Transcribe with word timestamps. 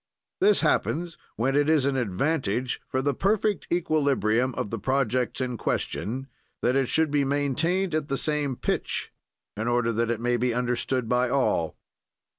"This 0.39 0.61
happens 0.61 1.15
when 1.35 1.55
it 1.55 1.69
is 1.69 1.85
an 1.85 1.95
advantage, 1.95 2.81
for 2.87 3.03
the 3.03 3.13
perfect 3.13 3.67
equilibrium 3.71 4.55
of 4.55 4.71
the 4.71 4.79
projects 4.79 5.41
in 5.41 5.57
question, 5.57 6.25
that 6.63 6.75
it 6.75 6.87
should 6.89 7.11
be 7.11 7.23
maintained 7.23 7.93
at 7.93 8.07
the 8.07 8.17
same 8.17 8.55
pitch, 8.55 9.13
in 9.55 9.67
order 9.67 9.91
that 9.91 10.09
it 10.09 10.19
may 10.19 10.37
be 10.37 10.55
understood 10.55 11.07
by 11.07 11.29
all. 11.29 11.77